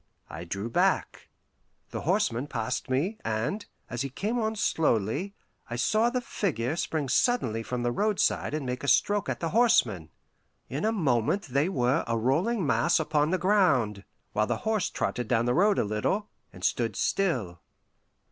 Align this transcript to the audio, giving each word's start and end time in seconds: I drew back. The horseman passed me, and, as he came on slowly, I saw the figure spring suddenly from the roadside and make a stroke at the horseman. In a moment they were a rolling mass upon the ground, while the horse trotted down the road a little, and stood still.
I 0.31 0.45
drew 0.45 0.67
back. 0.67 1.29
The 1.91 2.01
horseman 2.01 2.47
passed 2.47 2.89
me, 2.89 3.19
and, 3.23 3.63
as 3.87 4.01
he 4.01 4.09
came 4.09 4.39
on 4.39 4.55
slowly, 4.55 5.35
I 5.69 5.75
saw 5.75 6.09
the 6.09 6.21
figure 6.21 6.75
spring 6.75 7.07
suddenly 7.07 7.61
from 7.61 7.83
the 7.83 7.91
roadside 7.91 8.55
and 8.55 8.65
make 8.65 8.83
a 8.83 8.87
stroke 8.87 9.29
at 9.29 9.41
the 9.41 9.49
horseman. 9.49 10.09
In 10.69 10.85
a 10.85 10.91
moment 10.91 11.43
they 11.43 11.69
were 11.69 12.03
a 12.07 12.17
rolling 12.17 12.65
mass 12.65 12.99
upon 12.99 13.29
the 13.29 13.37
ground, 13.37 14.03
while 14.33 14.47
the 14.47 14.57
horse 14.65 14.89
trotted 14.89 15.27
down 15.27 15.45
the 15.45 15.53
road 15.53 15.77
a 15.77 15.83
little, 15.83 16.29
and 16.51 16.63
stood 16.63 16.95
still. 16.95 17.59